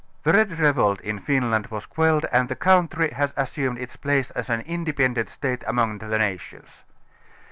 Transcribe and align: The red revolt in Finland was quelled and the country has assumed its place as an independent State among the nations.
The 0.23 0.33
red 0.33 0.57
revolt 0.57 0.99
in 1.01 1.19
Finland 1.19 1.67
was 1.67 1.85
quelled 1.85 2.25
and 2.31 2.49
the 2.49 2.55
country 2.55 3.11
has 3.11 3.35
assumed 3.37 3.77
its 3.77 3.97
place 3.97 4.31
as 4.31 4.49
an 4.49 4.61
independent 4.61 5.29
State 5.29 5.63
among 5.67 5.99
the 5.99 6.17
nations. 6.17 6.83